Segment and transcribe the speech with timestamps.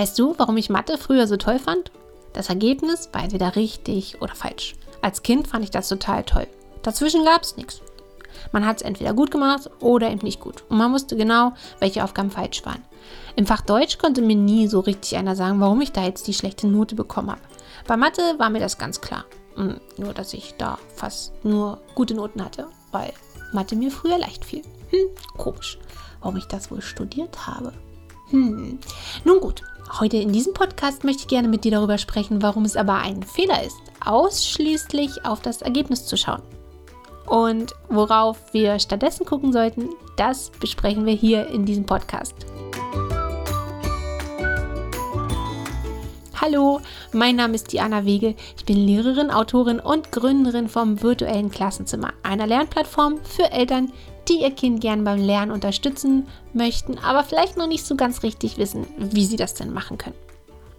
[0.00, 1.92] Weißt du, warum ich Mathe früher so toll fand?
[2.32, 4.74] Das Ergebnis war entweder richtig oder falsch.
[5.02, 6.46] Als Kind fand ich das total toll.
[6.80, 7.82] Dazwischen gab es nichts.
[8.50, 10.64] Man hat es entweder gut gemacht oder eben nicht gut.
[10.70, 12.82] Und man wusste genau, welche Aufgaben falsch waren.
[13.36, 16.32] Im Fach Deutsch konnte mir nie so richtig einer sagen, warum ich da jetzt die
[16.32, 17.42] schlechte Note bekommen habe.
[17.86, 19.26] Bei Mathe war mir das ganz klar.
[19.56, 23.12] Hm, nur, dass ich da fast nur gute Noten hatte, weil
[23.52, 24.62] Mathe mir früher leicht fiel.
[24.88, 25.78] Hm, komisch,
[26.22, 27.74] warum ich das wohl studiert habe.
[28.30, 28.78] Hm,
[29.24, 29.62] nun gut,
[29.98, 33.24] heute in diesem Podcast möchte ich gerne mit dir darüber sprechen, warum es aber ein
[33.24, 36.42] Fehler ist, ausschließlich auf das Ergebnis zu schauen.
[37.26, 42.34] Und worauf wir stattdessen gucken sollten, das besprechen wir hier in diesem Podcast.
[46.40, 46.80] Hallo,
[47.12, 48.36] mein Name ist Diana Wege.
[48.56, 53.92] Ich bin Lehrerin, Autorin und Gründerin vom virtuellen Klassenzimmer, einer Lernplattform für Eltern,
[54.30, 58.56] die ihr Kind gern beim Lernen unterstützen möchten, aber vielleicht noch nicht so ganz richtig
[58.56, 60.16] wissen, wie sie das denn machen können.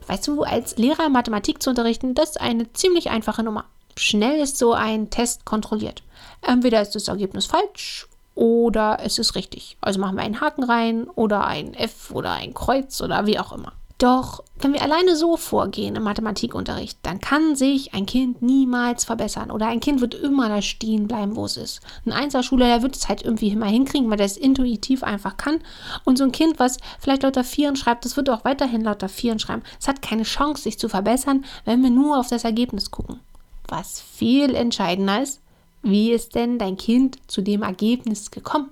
[0.07, 3.65] Weißt du, als Lehrer Mathematik zu unterrichten, das ist eine ziemlich einfache Nummer.
[3.97, 6.01] Schnell ist so ein Test kontrolliert.
[6.41, 9.77] Entweder ist das Ergebnis falsch oder es ist richtig.
[9.81, 13.51] Also machen wir einen Haken rein oder ein F oder ein Kreuz oder wie auch
[13.51, 13.73] immer.
[14.01, 19.51] Doch wenn wir alleine so vorgehen im Mathematikunterricht, dann kann sich ein Kind niemals verbessern
[19.51, 21.81] oder ein Kind wird immer da stehen bleiben, wo es ist.
[22.07, 25.59] Ein Einserschüler, der wird es halt irgendwie immer hinkriegen, weil er es intuitiv einfach kann.
[26.03, 29.37] Und so ein Kind, was vielleicht lauter Vieren schreibt, das wird auch weiterhin lauter Vieren
[29.37, 29.61] schreiben.
[29.79, 33.19] Es hat keine Chance, sich zu verbessern, wenn wir nur auf das Ergebnis gucken.
[33.67, 35.41] Was viel entscheidender ist,
[35.83, 38.71] wie ist denn dein Kind zu dem Ergebnis gekommen?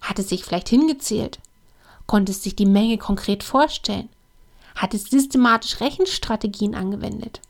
[0.00, 1.40] Hat es sich vielleicht hingezählt?
[2.06, 4.08] Konnte es sich die Menge konkret vorstellen?
[4.74, 7.40] Hat es systematisch Rechenstrategien angewendet?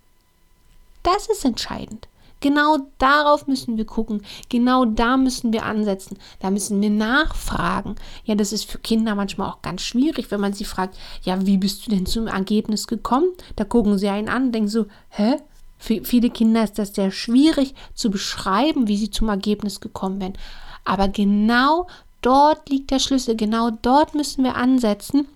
[1.02, 2.08] Das ist entscheidend.
[2.40, 4.20] Genau darauf müssen wir gucken.
[4.50, 6.18] Genau da müssen wir ansetzen.
[6.40, 7.94] Da müssen wir nachfragen.
[8.24, 11.56] Ja, das ist für Kinder manchmal auch ganz schwierig, wenn man sie fragt, ja, wie
[11.56, 13.30] bist du denn zum Ergebnis gekommen?
[13.56, 15.36] Da gucken sie einen an und denken so, hä?
[15.78, 20.38] Für viele Kinder ist das sehr schwierig zu beschreiben, wie sie zum Ergebnis gekommen wären.
[20.84, 21.86] Aber genau
[22.20, 23.36] dort liegt der Schlüssel.
[23.36, 25.28] Genau dort müssen wir ansetzen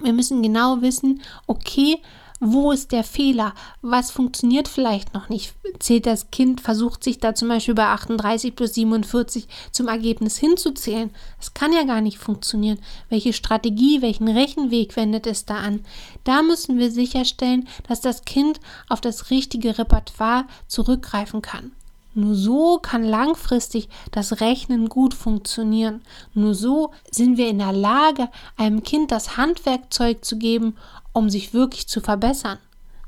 [0.00, 1.98] wir müssen genau wissen, okay,
[2.44, 3.54] wo ist der Fehler?
[3.82, 5.54] Was funktioniert vielleicht noch nicht?
[5.78, 11.10] Zählt das Kind, versucht sich da zum Beispiel bei 38 plus 47 zum Ergebnis hinzuzählen?
[11.38, 12.80] Das kann ja gar nicht funktionieren.
[13.08, 15.84] Welche Strategie, welchen Rechenweg wendet es da an?
[16.24, 18.58] Da müssen wir sicherstellen, dass das Kind
[18.88, 21.70] auf das richtige Repertoire zurückgreifen kann.
[22.14, 26.02] Nur so kann langfristig das Rechnen gut funktionieren.
[26.34, 30.76] Nur so sind wir in der Lage, einem Kind das Handwerkzeug zu geben,
[31.12, 32.58] um sich wirklich zu verbessern.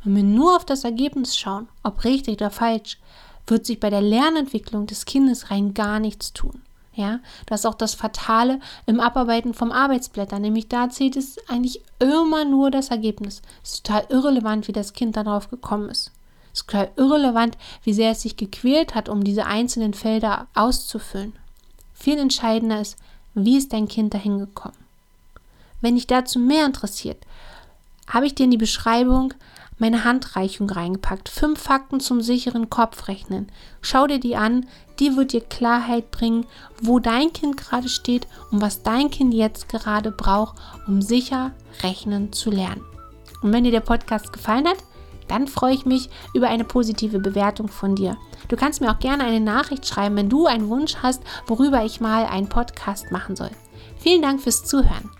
[0.02, 2.98] Wenn wir nur auf das Ergebnis schauen, ob richtig oder falsch,
[3.46, 6.62] wird sich bei der Lernentwicklung des Kindes rein gar nichts tun.
[6.94, 11.82] Ja, das ist auch das Fatale im Abarbeiten vom Arbeitsblätter, nämlich da zählt es eigentlich
[11.98, 13.42] immer nur das Ergebnis.
[13.64, 16.12] Es ist total irrelevant, wie das Kind darauf gekommen ist.
[16.54, 21.34] Es ist total irrelevant, wie sehr es sich gequält hat, um diese einzelnen Felder auszufüllen.
[21.92, 22.96] Viel entscheidender ist,
[23.34, 24.76] wie ist dein Kind dahin gekommen.
[25.80, 27.18] Wenn dich dazu mehr interessiert,
[28.08, 29.34] habe ich dir in die Beschreibung
[29.78, 31.28] meine Handreichung reingepackt.
[31.28, 33.48] Fünf Fakten zum sicheren Kopfrechnen.
[33.80, 34.66] Schau dir die an,
[35.00, 36.46] die wird dir Klarheit bringen,
[36.80, 40.54] wo dein Kind gerade steht und was dein Kind jetzt gerade braucht,
[40.86, 41.50] um sicher
[41.82, 42.84] rechnen zu lernen.
[43.42, 44.78] Und wenn dir der Podcast gefallen hat,
[45.28, 48.16] dann freue ich mich über eine positive Bewertung von dir.
[48.48, 52.00] Du kannst mir auch gerne eine Nachricht schreiben, wenn du einen Wunsch hast, worüber ich
[52.00, 53.50] mal einen Podcast machen soll.
[53.98, 55.10] Vielen Dank fürs Zuhören.